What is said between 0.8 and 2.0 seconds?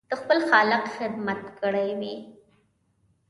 خدمت کړی